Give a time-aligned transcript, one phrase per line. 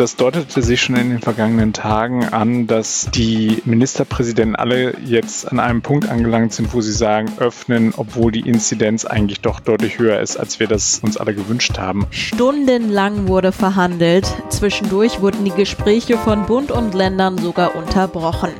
[0.00, 5.60] das deutete sich schon in den vergangenen Tagen an, dass die Ministerpräsidenten alle jetzt an
[5.60, 10.18] einem Punkt angelangt sind, wo sie sagen, öffnen, obwohl die Inzidenz eigentlich doch deutlich höher
[10.20, 12.06] ist, als wir das uns alle gewünscht haben.
[12.10, 14.26] Stundenlang wurde verhandelt.
[14.48, 18.50] Zwischendurch wurden die Gespräche von Bund und Ländern sogar unterbrochen.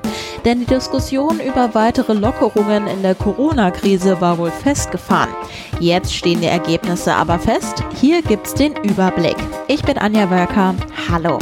[0.45, 5.35] Denn die Diskussion über weitere Lockerungen in der Corona-Krise war wohl festgefahren.
[5.81, 7.85] Jetzt stehen die Ergebnisse aber fest.
[8.01, 9.37] Hier gibt's den Überblick.
[9.69, 10.75] Ich bin Anja Wölker.
[11.11, 11.39] Hallo.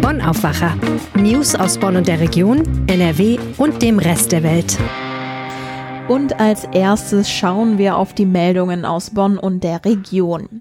[0.00, 0.76] Bonn Aufwacher.
[1.14, 4.76] News aus Bonn und der Region, NRW und dem Rest der Welt.
[6.08, 10.60] Und als erstes schauen wir auf die Meldungen aus Bonn und der Region.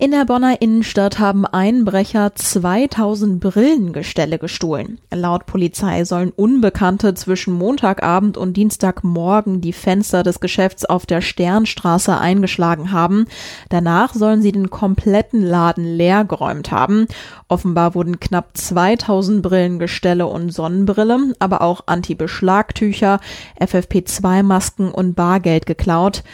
[0.00, 4.98] In der Bonner Innenstadt haben Einbrecher 2000 Brillengestelle gestohlen.
[5.12, 12.18] Laut Polizei sollen Unbekannte zwischen Montagabend und Dienstagmorgen die Fenster des Geschäfts auf der Sternstraße
[12.18, 13.26] eingeschlagen haben.
[13.68, 17.06] Danach sollen sie den kompletten Laden leergeräumt haben.
[17.46, 23.20] Offenbar wurden knapp 2000 Brillengestelle und Sonnenbrille, aber auch Anti-Beschlagtücher,
[23.60, 26.24] FFP2-Masken und Bargeld geklaut.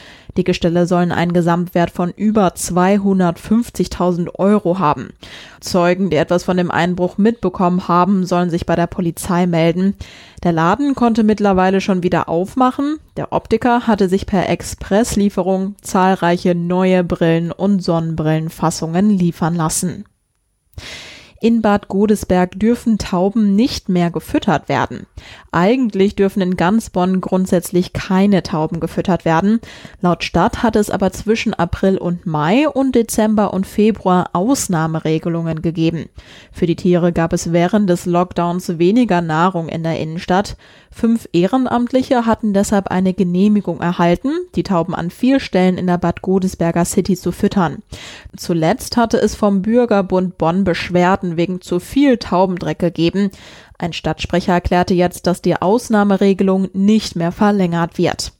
[0.41, 5.10] Die Gestelle sollen einen Gesamtwert von über 250.000 Euro haben.
[5.60, 9.97] Zeugen, die etwas von dem Einbruch mitbekommen haben, sollen sich bei der Polizei melden.
[10.42, 12.97] Der Laden konnte mittlerweile schon wieder aufmachen.
[13.19, 20.06] Der Optiker hatte sich per Expresslieferung zahlreiche neue Brillen und Sonnenbrillenfassungen liefern lassen.
[21.42, 25.06] In Bad Godesberg dürfen Tauben nicht mehr gefüttert werden.
[25.52, 29.58] Eigentlich dürfen in ganz Bonn grundsätzlich keine Tauben gefüttert werden.
[30.02, 36.10] Laut Stadt hat es aber zwischen April und Mai und Dezember und Februar Ausnahmeregelungen gegeben.
[36.52, 40.58] Für die Tiere gab es während des Lockdowns weniger Nahrung in der Innenstadt.
[40.92, 46.20] Fünf Ehrenamtliche hatten deshalb eine Genehmigung erhalten, die Tauben an vier Stellen in der Bad
[46.20, 47.78] Godesberger City zu füttern.
[48.36, 53.30] Zuletzt hatte es vom Bürgerbund Bonn Beschwerden wegen zu viel Taubendreck gegeben.
[53.78, 58.32] Ein Stadtsprecher erklärte jetzt, dass die Ausnahmeregelung nicht mehr verlängert wird.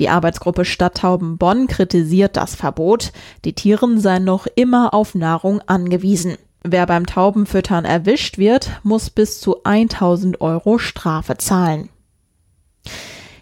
[0.00, 3.12] Die Arbeitsgruppe Stadttauben Bonn kritisiert das Verbot.
[3.44, 6.36] Die Tieren seien noch immer auf Nahrung angewiesen.
[6.64, 11.88] Wer beim Taubenfüttern erwischt wird, muss bis zu 1000 Euro Strafe zahlen.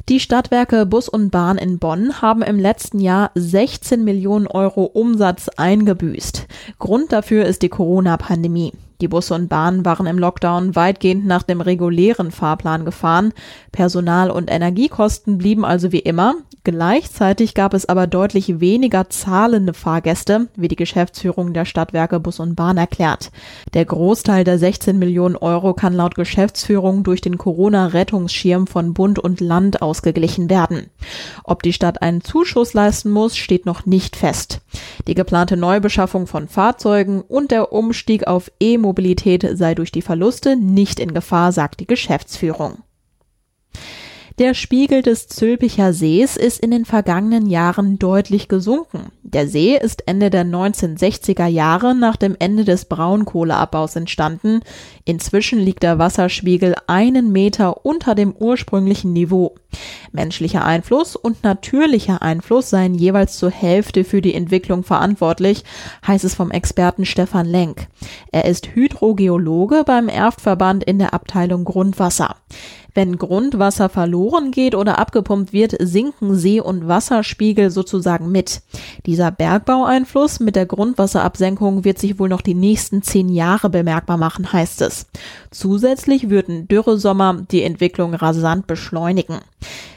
[0.08, 5.48] Die Stadtwerke Bus und Bahn in Bonn haben im letzten Jahr 16 Millionen Euro Umsatz
[5.56, 6.46] eingebüßt.
[6.78, 8.72] Grund dafür ist die Corona-Pandemie.
[9.00, 13.32] Die Busse und Bahnen waren im Lockdown weitgehend nach dem regulären Fahrplan gefahren.
[13.72, 16.34] Personal- und Energiekosten blieben also wie immer.
[16.62, 22.54] Gleichzeitig gab es aber deutlich weniger zahlende Fahrgäste, wie die Geschäftsführung der Stadtwerke Bus und
[22.54, 23.30] Bahn erklärt.
[23.72, 29.40] Der Großteil der 16 Millionen Euro kann laut Geschäftsführung durch den Corona-Rettungsschirm von Bund und
[29.40, 30.90] Land ausgeglichen werden.
[31.44, 34.60] Ob die Stadt einen Zuschuss leisten muss, steht noch nicht fest.
[35.06, 38.89] Die geplante Neubeschaffung von Fahrzeugen und der Umstieg auf E-Mobilität
[39.56, 42.78] sei durch die Verluste nicht in Gefahr, sagt die Geschäftsführung.
[44.40, 49.12] Der Spiegel des Zülpicher Sees ist in den vergangenen Jahren deutlich gesunken.
[49.22, 54.60] Der See ist Ende der 1960er Jahre nach dem Ende des Braunkohleabbaus entstanden.
[55.10, 59.56] Inzwischen liegt der Wasserspiegel einen Meter unter dem ursprünglichen Niveau.
[60.12, 65.64] Menschlicher Einfluss und natürlicher Einfluss seien jeweils zur Hälfte für die Entwicklung verantwortlich,
[66.06, 67.88] heißt es vom Experten Stefan Lenk.
[68.30, 72.36] Er ist Hydrogeologe beim Erftverband in der Abteilung Grundwasser.
[72.94, 78.62] Wenn Grundwasser verloren geht oder abgepumpt wird, sinken See- und Wasserspiegel sozusagen mit.
[79.06, 84.52] Dieser Bergbaueinfluss mit der Grundwasserabsenkung wird sich wohl noch die nächsten zehn Jahre bemerkbar machen,
[84.52, 84.99] heißt es.
[85.50, 89.40] Zusätzlich würden Dürresommer die Entwicklung rasant beschleunigen.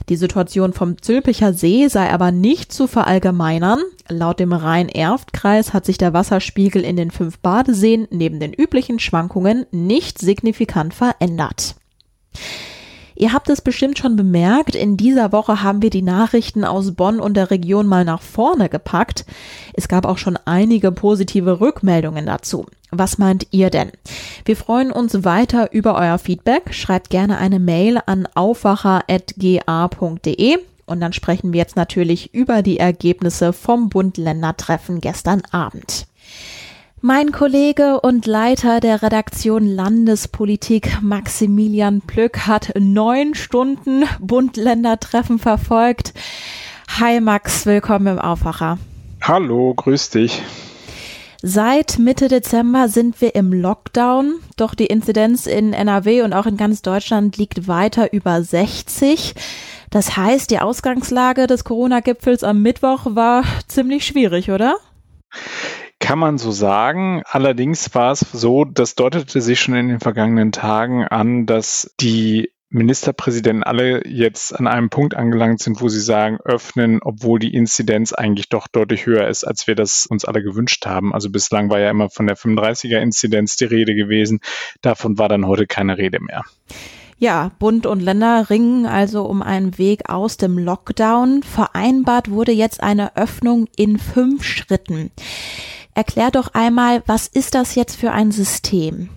[0.10, 3.80] Die Situation vom Zülpicher See sei aber nicht zu verallgemeinern.
[4.10, 9.66] Laut dem Rhein-Erft-Kreis hat sich der Wasserspiegel in den fünf Badeseen neben den üblichen Schwankungen
[9.72, 11.76] nicht signifikant verändert.
[13.16, 17.20] Ihr habt es bestimmt schon bemerkt, in dieser Woche haben wir die Nachrichten aus Bonn
[17.20, 19.26] und der Region mal nach vorne gepackt.
[19.74, 22.66] Es gab auch schon einige positive Rückmeldungen dazu.
[22.92, 23.92] Was meint ihr denn?
[24.46, 26.74] Wir freuen uns weiter über euer Feedback.
[26.74, 33.54] Schreibt gerne eine Mail an aufwacher.ga.de und dann sprechen wir jetzt natürlich über die Ergebnisse
[33.54, 36.06] vom Bund-Länder-Treffen gestern Abend.
[37.06, 46.14] Mein Kollege und Leiter der Redaktion Landespolitik Maximilian Plück hat neun Stunden Bund-Länder-Treffen verfolgt.
[46.98, 48.78] Hi Max, willkommen im Aufwacher.
[49.22, 50.42] Hallo, grüß dich.
[51.42, 56.56] Seit Mitte Dezember sind wir im Lockdown, doch die Inzidenz in NRW und auch in
[56.56, 59.36] ganz Deutschland liegt weiter über 60.
[59.90, 64.78] Das heißt, die Ausgangslage des Corona-Gipfels am Mittwoch war ziemlich schwierig, oder?
[66.04, 67.24] Kann man so sagen.
[67.26, 72.52] Allerdings war es so, das deutete sich schon in den vergangenen Tagen an, dass die
[72.70, 78.12] Ministerpräsidenten alle jetzt an einem Punkt angelangt sind, wo sie sagen, öffnen, obwohl die Inzidenz
[78.12, 81.14] eigentlich doch deutlich höher ist, als wir das uns alle gewünscht haben.
[81.14, 84.42] Also bislang war ja immer von der 35er Inzidenz die Rede gewesen.
[84.82, 86.44] Davon war dann heute keine Rede mehr.
[87.18, 91.44] Ja, Bund und Länder ringen also um einen Weg aus dem Lockdown.
[91.44, 95.10] Vereinbart wurde jetzt eine Öffnung in fünf Schritten.
[95.96, 99.10] Erklär doch einmal, was ist das jetzt für ein System?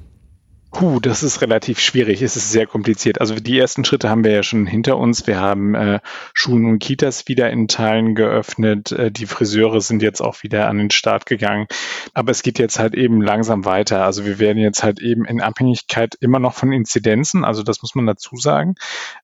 [0.76, 2.20] Puh, das ist relativ schwierig.
[2.20, 3.19] Es ist sehr kompliziert.
[3.19, 5.26] Also die ersten Schritte haben wir ja schon hinter uns.
[5.26, 6.00] Wir haben äh,
[6.34, 8.93] Schulen und Kitas wieder in Teilen geöffnet.
[8.93, 11.67] Äh, die Friseure sind jetzt auch wieder an den Start gegangen.
[12.12, 14.05] Aber es geht jetzt halt eben langsam weiter.
[14.05, 17.94] Also wir werden jetzt halt eben in Abhängigkeit immer noch von Inzidenzen, also das muss
[17.94, 18.75] man dazu sagen,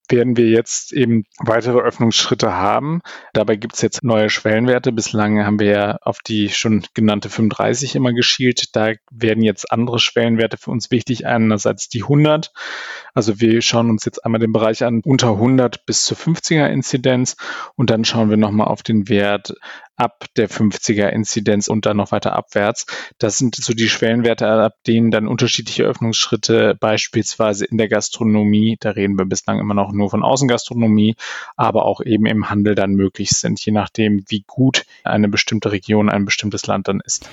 [0.09, 3.01] werden wir jetzt eben weitere Öffnungsschritte haben.
[3.33, 4.91] Dabei gibt es jetzt neue Schwellenwerte.
[4.91, 8.75] Bislang haben wir ja auf die schon genannte 35 immer geschielt.
[8.75, 11.25] Da werden jetzt andere Schwellenwerte für uns wichtig.
[11.45, 12.51] Einerseits die 100.
[13.13, 17.35] Also wir schauen uns jetzt einmal den Bereich an unter 100 bis zur 50er Inzidenz
[17.75, 19.53] und dann schauen wir nochmal auf den Wert
[19.95, 22.87] ab der 50er Inzidenz und dann noch weiter abwärts.
[23.19, 28.91] Das sind so die Schwellenwerte, ab denen dann unterschiedliche Öffnungsschritte beispielsweise in der Gastronomie, da
[28.91, 31.15] reden wir bislang immer noch nur von Außengastronomie,
[31.55, 36.09] aber auch eben im Handel dann möglich sind, je nachdem, wie gut eine bestimmte Region,
[36.09, 37.29] ein bestimmtes Land dann ist.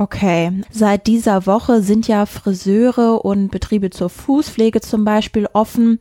[0.00, 6.00] Okay, seit dieser Woche sind ja Friseure und Betriebe zur Fußpflege zum Beispiel offen.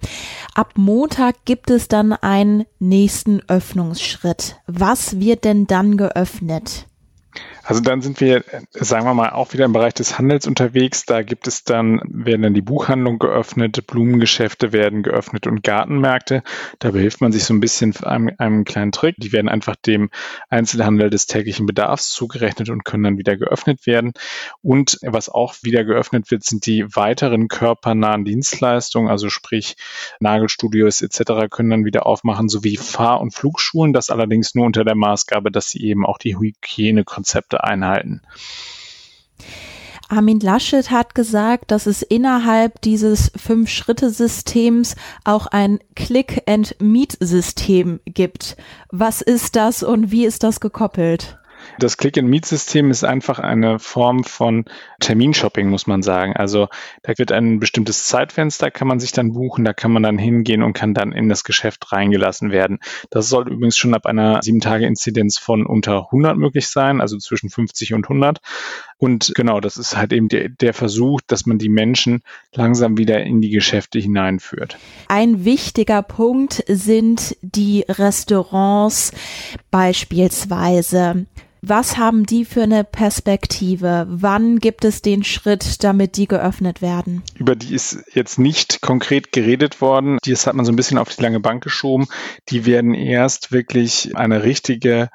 [0.55, 4.55] Ab Montag gibt es dann einen nächsten Öffnungsschritt.
[4.67, 6.87] Was wird denn dann geöffnet?
[7.69, 11.06] Also dann sind wir, sagen wir mal, auch wieder im Bereich des Handels unterwegs.
[11.06, 16.42] Da gibt es dann, werden dann die Buchhandlung geöffnet, Blumengeschäfte werden geöffnet und Gartenmärkte.
[16.80, 19.18] Da behilft man sich so ein bisschen einem, einem kleinen Trick.
[19.19, 20.10] Die werden einfach dem
[20.50, 24.13] Einzelhandel des täglichen Bedarfs zugerechnet und können dann wieder geöffnet werden.
[24.63, 29.75] Und was auch wieder geöffnet wird, sind die weiteren körpernahen Dienstleistungen, also sprich
[30.19, 31.51] Nagelstudios etc.
[31.51, 33.94] können dann wieder aufmachen, sowie Fahr- und Flugschulen.
[33.94, 38.21] Das allerdings nur unter der Maßgabe, dass sie eben auch die Hygienekonzepte einhalten.
[40.11, 48.57] Armin Laschet hat gesagt, dass es innerhalb dieses Fünf-Schritte-Systems auch ein Click-and-Meet-System gibt.
[48.89, 51.38] Was ist das und wie ist das gekoppelt?
[51.77, 54.66] Das Click-and-Meet-System ist einfach eine Form von
[55.00, 56.36] Terminshopping, muss man sagen.
[56.36, 56.68] Also
[57.04, 60.63] da wird ein bestimmtes Zeitfenster, kann man sich dann buchen, da kann man dann hingehen
[60.63, 62.80] und kann dann in das Geschäft reingelassen werden.
[63.10, 67.94] Das soll übrigens schon ab einer 7-Tage-Inzidenz von unter 100 möglich sein, also zwischen 50
[67.94, 68.39] und 100.
[68.98, 72.21] Und genau, das ist halt eben der, der, Versuch, dass man die Menschen
[72.54, 74.77] langsam wieder in die Geschäfte hineinführt.
[75.07, 79.13] Ein wichtiger Punkt sind die Restaurants
[79.71, 81.25] beispielsweise.
[81.61, 84.07] Was haben die für eine Perspektive?
[84.09, 87.21] Wann gibt es den Schritt, damit die geöffnet werden?
[87.35, 90.17] Über die ist jetzt nicht konkret geredet worden.
[90.25, 92.07] Das hat man so ein bisschen auf die lange Bank geschoben.
[92.50, 95.09] Die werden erst wirklich eine richtige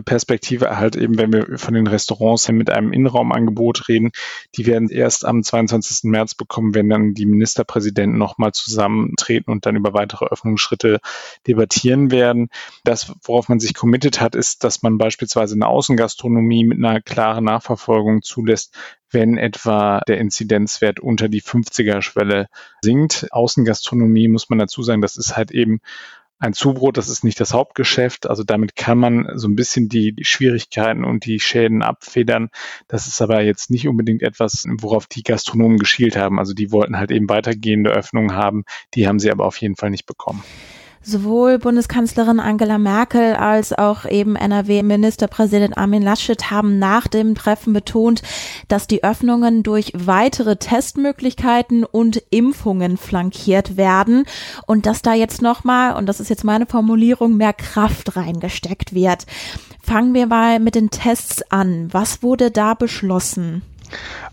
[0.00, 4.12] Perspektive halt eben, wenn wir von den Restaurants mit einem Innenraumangebot reden,
[4.56, 6.04] die werden erst am 22.
[6.10, 11.00] März bekommen, wenn dann die Ministerpräsidenten nochmal zusammentreten und dann über weitere Öffnungsschritte
[11.46, 12.48] debattieren werden.
[12.84, 17.44] Das, worauf man sich committed hat, ist, dass man beispielsweise eine Außengastronomie mit einer klaren
[17.44, 18.74] Nachverfolgung zulässt,
[19.10, 22.48] wenn etwa der Inzidenzwert unter die 50er-Schwelle
[22.82, 23.26] sinkt.
[23.30, 25.80] Außengastronomie muss man dazu sagen, das ist halt eben
[26.42, 28.28] ein Zubrot, das ist nicht das Hauptgeschäft.
[28.28, 32.50] Also damit kann man so ein bisschen die, Schwierigkeiten und die Schäden abfedern.
[32.88, 36.40] Das ist aber jetzt nicht unbedingt etwas, worauf die Gastronomen geschielt haben.
[36.40, 38.64] Also die wollten halt eben weitergehende Öffnungen haben.
[38.94, 40.42] Die haben sie aber auf jeden Fall nicht bekommen.
[41.04, 48.22] Sowohl Bundeskanzlerin Angela Merkel als auch eben NRW-Ministerpräsident Armin Laschet haben nach dem Treffen betont,
[48.68, 54.26] dass die Öffnungen durch weitere Testmöglichkeiten und Impfungen flankiert werden
[54.68, 59.26] und dass da jetzt nochmal, und das ist jetzt meine Formulierung, mehr Kraft reingesteckt wird.
[59.82, 61.88] Fangen wir mal mit den Tests an.
[61.90, 63.62] Was wurde da beschlossen?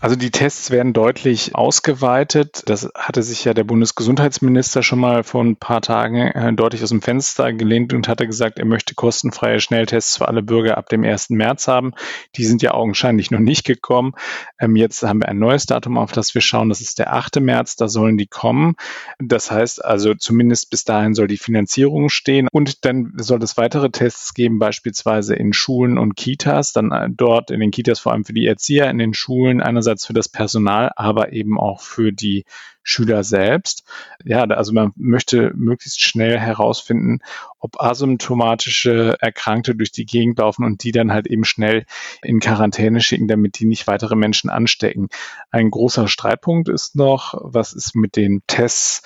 [0.00, 2.62] Also die Tests werden deutlich ausgeweitet.
[2.66, 6.88] Das hatte sich ja der Bundesgesundheitsminister schon mal vor ein paar Tagen äh, deutlich aus
[6.88, 11.04] dem Fenster gelehnt und hatte gesagt, er möchte kostenfreie Schnelltests für alle Bürger ab dem
[11.04, 11.30] 1.
[11.30, 11.92] März haben.
[12.36, 14.12] Die sind ja augenscheinlich noch nicht gekommen.
[14.58, 16.70] Ähm, jetzt haben wir ein neues Datum, auf das wir schauen.
[16.70, 17.40] Das ist der 8.
[17.40, 17.76] März.
[17.76, 18.76] Da sollen die kommen.
[19.18, 22.48] Das heißt also, zumindest bis dahin soll die Finanzierung stehen.
[22.50, 26.72] Und dann soll es weitere Tests geben, beispielsweise in Schulen und Kitas.
[26.72, 29.62] Dann äh, dort in den Kitas vor allem für die Erzieher, in den Schulen Schulen,
[29.62, 32.44] einerseits für das Personal, aber eben auch für die
[32.82, 33.84] Schüler selbst.
[34.24, 37.18] Ja, also man möchte möglichst schnell herausfinden,
[37.58, 41.84] ob asymptomatische Erkrankte durch die Gegend laufen und die dann halt eben schnell
[42.22, 45.08] in Quarantäne schicken, damit die nicht weitere Menschen anstecken.
[45.50, 49.02] Ein großer Streitpunkt ist noch, was ist mit den Tests,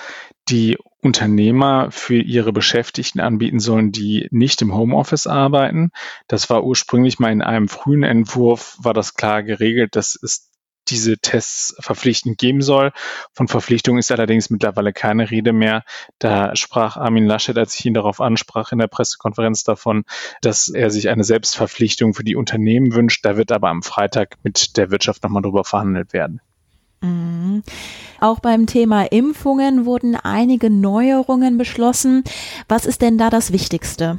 [0.49, 5.91] die Unternehmer für ihre Beschäftigten anbieten sollen, die nicht im Homeoffice arbeiten.
[6.29, 10.51] Das war ursprünglich mal in einem frühen Entwurf, war das klar geregelt, dass es
[10.89, 12.93] diese Tests verpflichtend geben soll.
[13.33, 15.83] Von Verpflichtung ist allerdings mittlerweile keine Rede mehr.
[16.19, 20.05] Da sprach Armin Laschet, als ich ihn darauf ansprach in der Pressekonferenz davon,
[20.43, 23.25] dass er sich eine Selbstverpflichtung für die Unternehmen wünscht.
[23.25, 26.41] Da wird aber am Freitag mit der Wirtschaft nochmal drüber verhandelt werden.
[27.01, 27.63] Mhm.
[28.25, 32.25] Auch beim Thema Impfungen wurden einige Neuerungen beschlossen.
[32.69, 34.17] Was ist denn da das Wichtigste?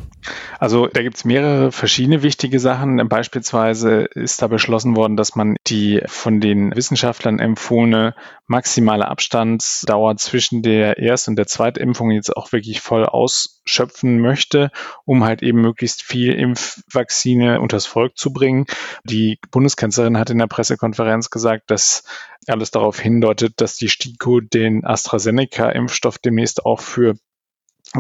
[0.60, 2.98] Also da gibt es mehrere verschiedene wichtige Sachen.
[3.10, 8.14] Beispielsweise ist da beschlossen worden, dass man die von den Wissenschaftlern empfohlene
[8.48, 14.70] maximale Abstandsdauer zwischen der Erst- und der Zweitimpfung jetzt auch wirklich voll ausschöpfen möchte,
[15.06, 18.66] um halt eben möglichst viel Impfvaccine unters Volk zu bringen.
[19.04, 22.04] Die Bundeskanzlerin hat in der Pressekonferenz gesagt, dass
[22.50, 27.16] alles darauf hindeutet, dass die STIKO den AstraZeneca-Impfstoff demnächst auch für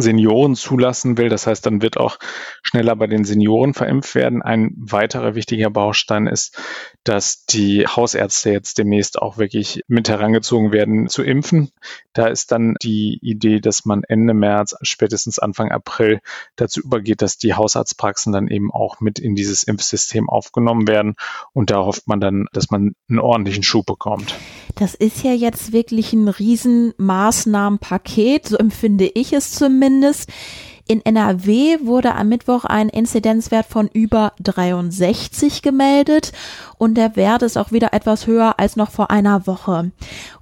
[0.01, 1.29] Senioren zulassen will.
[1.29, 2.17] Das heißt, dann wird auch
[2.63, 4.41] schneller bei den Senioren verimpft werden.
[4.41, 6.57] Ein weiterer wichtiger Baustein ist,
[7.03, 11.71] dass die Hausärzte jetzt demnächst auch wirklich mit herangezogen werden zu impfen.
[12.13, 16.21] Da ist dann die Idee, dass man Ende März, spätestens Anfang April
[16.55, 21.15] dazu übergeht, dass die Hausarztpraxen dann eben auch mit in dieses Impfsystem aufgenommen werden.
[21.53, 24.35] Und da hofft man dann, dass man einen ordentlichen Schub bekommt.
[24.73, 30.31] Das ist ja jetzt wirklich ein Riesenmaßnahmenpaket, so empfinde ich es zumindest.
[30.87, 36.31] In NRW wurde am Mittwoch ein Inzidenzwert von über 63 gemeldet
[36.77, 39.91] und der Wert ist auch wieder etwas höher als noch vor einer Woche.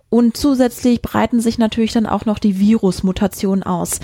[0.09, 3.99] Und zusätzlich breiten sich natürlich dann auch noch die Virusmutationen aus.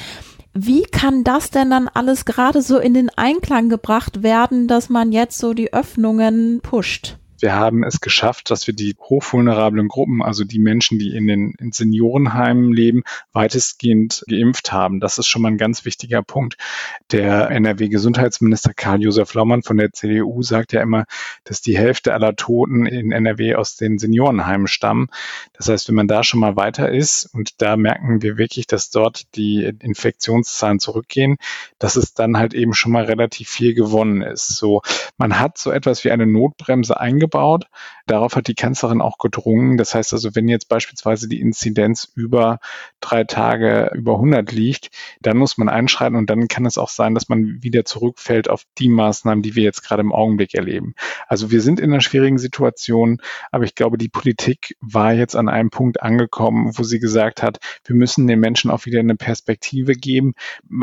[0.53, 5.11] Wie kann das denn dann alles gerade so in den Einklang gebracht werden, dass man
[5.11, 7.17] jetzt so die Öffnungen pusht?
[7.41, 11.53] Wir haben es geschafft, dass wir die hochvulnerablen Gruppen, also die Menschen, die in den
[11.57, 14.99] in Seniorenheimen leben, weitestgehend geimpft haben.
[14.99, 16.57] Das ist schon mal ein ganz wichtiger Punkt.
[17.11, 21.05] Der NRW-Gesundheitsminister Karl-Josef Laumann von der CDU sagt ja immer,
[21.45, 25.07] dass die Hälfte aller Toten in NRW aus den Seniorenheimen stammen.
[25.53, 28.89] Das heißt, wenn man da schon mal weiter ist und da merken wir wirklich, dass
[28.89, 31.37] dort die Infektionszahlen zurückgehen,
[31.77, 34.57] dass es dann halt eben schon mal relativ viel gewonnen ist.
[34.57, 34.81] So,
[35.17, 37.65] man hat so etwas wie eine Notbremse eingebaut eingebaut.
[38.05, 39.77] Darauf hat die Kanzlerin auch gedrungen.
[39.77, 42.59] Das heißt also, wenn jetzt beispielsweise die Inzidenz über
[43.01, 44.89] drei Tage über 100 liegt,
[45.21, 48.63] dann muss man einschreiten und dann kann es auch sein, dass man wieder zurückfällt auf
[48.79, 50.95] die Maßnahmen, die wir jetzt gerade im Augenblick erleben.
[51.27, 53.21] Also wir sind in einer schwierigen Situation,
[53.51, 57.59] aber ich glaube, die Politik war jetzt an einem Punkt angekommen, wo sie gesagt hat,
[57.85, 60.33] wir müssen den Menschen auch wieder eine Perspektive geben.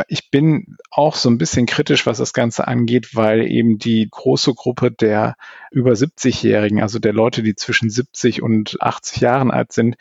[0.06, 4.54] Ich bin auch so ein bisschen kritisch, was das Ganze angeht, weil eben die große
[4.54, 5.36] Gruppe der
[5.70, 5.96] über
[6.36, 9.96] 70-Jährigen, also der Leute, die zwischen 70 und 80 Jahren alt sind,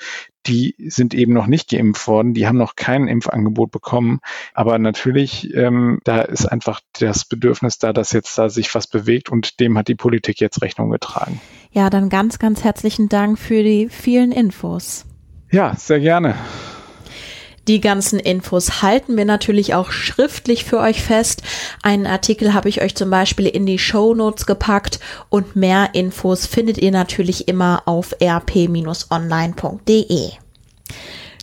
[0.46, 4.20] die sind eben noch nicht geimpft worden, die haben noch kein Impfangebot bekommen.
[4.54, 9.32] Aber natürlich, ähm, da ist einfach das Bedürfnis da, dass jetzt da sich was bewegt
[9.32, 11.42] und dem hat die Politik jetzt Rechnung getragen.
[11.72, 15.06] Ja, dann ganz, ganz herzlichen Dank für die vielen Infos.
[15.52, 16.36] Ja, sehr gerne.
[17.68, 21.42] Die ganzen Infos halten wir natürlich auch schriftlich für euch fest.
[21.82, 26.46] Einen Artikel habe ich euch zum Beispiel in die Show Notes gepackt und mehr Infos
[26.46, 28.86] findet ihr natürlich immer auf rp-online.de.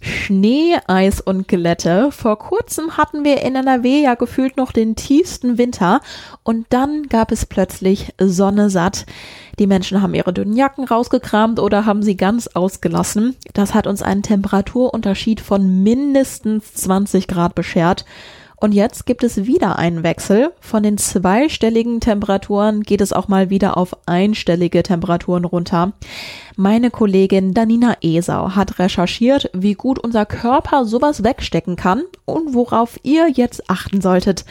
[0.02, 2.10] Schnee, Eis und Glätte.
[2.10, 6.00] Vor kurzem hatten wir in NRW ja gefühlt noch den tiefsten Winter
[6.42, 9.06] und dann gab es plötzlich Sonne satt.
[9.60, 13.36] Die Menschen haben ihre dünnen Jacken rausgekramt oder haben sie ganz ausgelassen.
[13.54, 18.04] Das hat uns einen Temperaturunterschied von mindestens 20 Grad beschert.
[18.62, 20.52] Und jetzt gibt es wieder einen Wechsel.
[20.60, 25.94] Von den zweistelligen Temperaturen geht es auch mal wieder auf einstellige Temperaturen runter.
[26.54, 33.00] Meine Kollegin Danina Esau hat recherchiert, wie gut unser Körper sowas wegstecken kann und worauf
[33.02, 34.44] ihr jetzt achten solltet.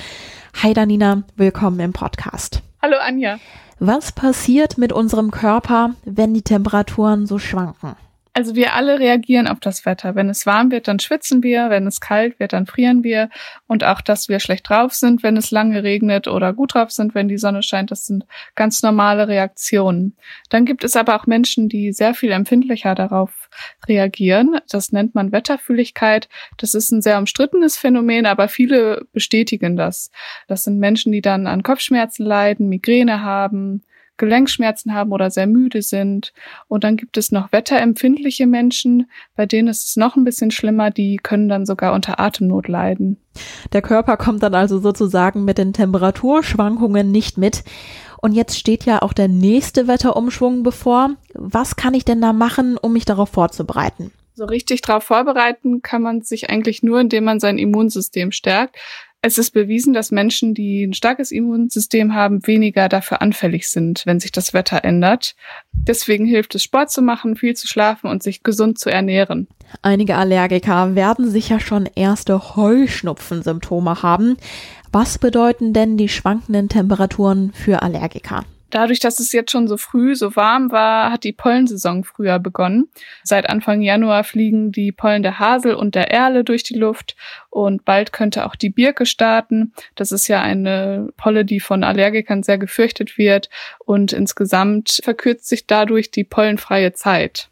[0.62, 2.62] Hi Danina, willkommen im Podcast.
[2.82, 3.39] Hallo Anja.
[3.80, 7.96] Was passiert mit unserem Körper, wenn die Temperaturen so schwanken?
[8.34, 10.16] Also wir alle reagieren auf das Wetter.
[10.16, 11.70] Wenn es warm wird, dann schwitzen wir.
[11.70, 13.30] Wenn es kalt wird, dann frieren wir.
[13.68, 17.14] Und auch, dass wir schlecht drauf sind, wenn es lange regnet oder gut drauf sind,
[17.14, 20.16] wenn die Sonne scheint, das sind ganz normale Reaktionen.
[20.50, 23.50] Dann gibt es aber auch Menschen, die sehr viel empfindlicher darauf
[23.86, 24.60] reagieren.
[24.70, 26.30] Das nennt man Wetterfühligkeit.
[26.58, 30.10] Das ist ein sehr umstrittenes Phänomen, aber viele bestätigen das.
[30.48, 33.84] Das sind Menschen, die dann an Kopfschmerzen leiden, Migräne haben,
[34.22, 36.32] Gelenkschmerzen haben oder sehr müde sind.
[36.68, 40.92] Und dann gibt es noch wetterempfindliche Menschen, bei denen ist es noch ein bisschen schlimmer,
[40.92, 43.18] die können dann sogar unter Atemnot leiden.
[43.74, 47.63] Der Körper kommt dann also sozusagen mit den Temperaturschwankungen nicht mit.
[48.22, 51.16] Und jetzt steht ja auch der nächste Wetterumschwung bevor.
[51.34, 54.12] Was kann ich denn da machen, um mich darauf vorzubereiten?
[54.36, 58.78] So richtig darauf vorbereiten kann man sich eigentlich nur, indem man sein Immunsystem stärkt.
[59.24, 64.20] Es ist bewiesen, dass Menschen, die ein starkes Immunsystem haben, weniger dafür anfällig sind, wenn
[64.20, 65.36] sich das Wetter ändert.
[65.74, 69.48] Deswegen hilft es, Sport zu machen, viel zu schlafen und sich gesund zu ernähren.
[69.84, 74.38] Einige Allergiker werden sicher schon erste Heuschnupfensymptome haben.
[74.92, 78.44] Was bedeuten denn die schwankenden Temperaturen für Allergiker?
[78.72, 82.90] Dadurch, dass es jetzt schon so früh, so warm war, hat die Pollensaison früher begonnen.
[83.24, 87.16] Seit Anfang Januar fliegen die Pollen der Hasel und der Erle durch die Luft
[87.50, 89.74] und bald könnte auch die Birke starten.
[89.96, 93.50] Das ist ja eine Polle, die von Allergikern sehr gefürchtet wird
[93.80, 97.50] und insgesamt verkürzt sich dadurch die pollenfreie Zeit.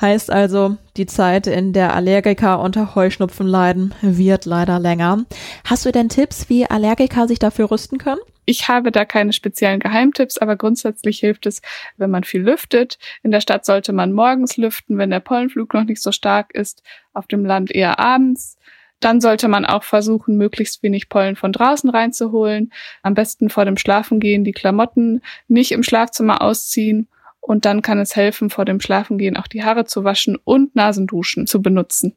[0.00, 5.24] Heißt also, die Zeit, in der Allergiker unter Heuschnupfen leiden, wird leider länger.
[5.64, 8.20] Hast du denn Tipps, wie Allergiker sich dafür rüsten können?
[8.44, 11.62] Ich habe da keine speziellen Geheimtipps, aber grundsätzlich hilft es,
[11.96, 12.98] wenn man viel lüftet.
[13.22, 16.82] In der Stadt sollte man morgens lüften, wenn der Pollenflug noch nicht so stark ist,
[17.12, 18.56] auf dem Land eher abends.
[19.00, 22.72] Dann sollte man auch versuchen, möglichst wenig Pollen von draußen reinzuholen.
[23.02, 27.08] Am besten vor dem Schlafengehen die Klamotten nicht im Schlafzimmer ausziehen.
[27.46, 31.46] Und dann kann es helfen, vor dem Schlafengehen auch die Haare zu waschen und Nasenduschen
[31.46, 32.16] zu benutzen.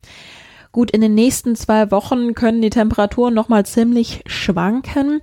[0.71, 5.21] Gut, in den nächsten zwei Wochen können die Temperaturen nochmal ziemlich schwanken.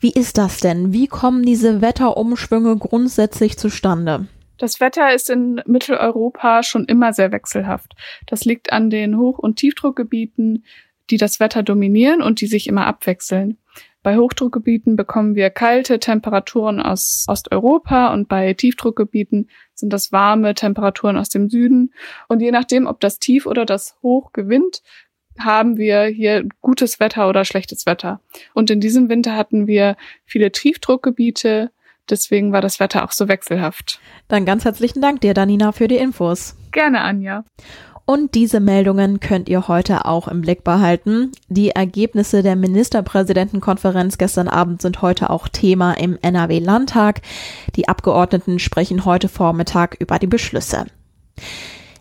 [0.00, 0.94] Wie ist das denn?
[0.94, 4.26] Wie kommen diese Wetterumschwünge grundsätzlich zustande?
[4.56, 7.94] Das Wetter ist in Mitteleuropa schon immer sehr wechselhaft.
[8.26, 10.64] Das liegt an den Hoch- und Tiefdruckgebieten,
[11.10, 13.58] die das Wetter dominieren und die sich immer abwechseln.
[14.02, 21.16] Bei Hochdruckgebieten bekommen wir kalte Temperaturen aus Osteuropa und bei Tiefdruckgebieten sind das warme Temperaturen
[21.16, 21.94] aus dem Süden.
[22.26, 24.82] Und je nachdem, ob das Tief oder das Hoch gewinnt,
[25.38, 28.20] haben wir hier gutes Wetter oder schlechtes Wetter.
[28.54, 31.70] Und in diesem Winter hatten wir viele Tiefdruckgebiete.
[32.10, 34.00] Deswegen war das Wetter auch so wechselhaft.
[34.26, 36.56] Dann ganz herzlichen Dank dir, Danina, für die Infos.
[36.72, 37.44] Gerne, Anja.
[38.04, 41.32] Und diese Meldungen könnt ihr heute auch im Blick behalten.
[41.48, 47.22] Die Ergebnisse der Ministerpräsidentenkonferenz gestern Abend sind heute auch Thema im NRW-Landtag.
[47.76, 50.86] Die Abgeordneten sprechen heute Vormittag über die Beschlüsse.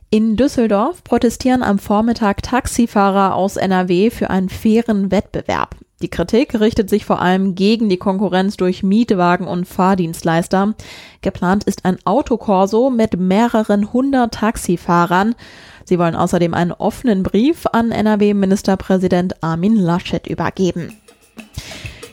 [0.10, 5.76] In Düsseldorf protestieren am Vormittag Taxifahrer aus NRW für einen fairen Wettbewerb.
[6.02, 10.74] Die Kritik richtet sich vor allem gegen die Konkurrenz durch Mietwagen und Fahrdienstleister.
[11.22, 15.36] Geplant ist ein Autokorso mit mehreren hundert Taxifahrern.
[15.92, 20.96] Sie wollen außerdem einen offenen Brief an NRW-Ministerpräsident Armin Laschet übergeben.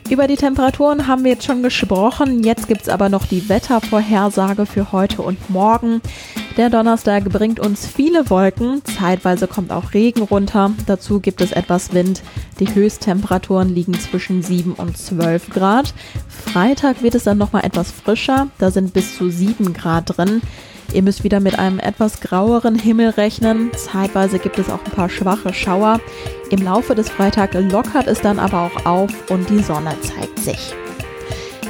[0.09, 2.43] Über die Temperaturen haben wir jetzt schon gesprochen.
[2.43, 6.01] Jetzt gibt es aber noch die Wettervorhersage für heute und morgen.
[6.57, 8.81] Der Donnerstag bringt uns viele Wolken.
[8.83, 10.71] Zeitweise kommt auch Regen runter.
[10.85, 12.21] Dazu gibt es etwas Wind.
[12.59, 15.93] Die Höchsttemperaturen liegen zwischen 7 und 12 Grad.
[16.27, 18.47] Freitag wird es dann nochmal etwas frischer.
[18.57, 20.41] Da sind bis zu 7 Grad drin.
[20.93, 23.71] Ihr müsst wieder mit einem etwas graueren Himmel rechnen.
[23.73, 25.99] Zeitweise gibt es auch ein paar schwache Schauer.
[26.49, 30.73] Im Laufe des Freitags lockert es dann aber auch auf und die Sonne zeigt sich.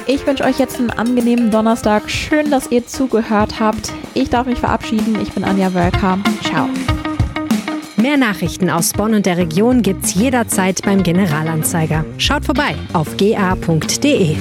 [0.06, 2.10] Ich wünsche euch jetzt einen angenehmen Donnerstag.
[2.10, 3.92] Schön, dass ihr zugehört habt.
[4.14, 5.18] Ich darf mich verabschieden.
[5.22, 6.18] Ich bin Anja Wölker.
[6.42, 6.68] Ciao.
[7.96, 12.04] Mehr Nachrichten aus Bonn und der Region gibt's jederzeit beim Generalanzeiger.
[12.16, 14.36] Schaut vorbei auf ga.de.